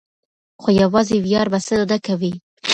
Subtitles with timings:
[0.61, 2.33] خو یوازې ویاړ بسنه نه کوي.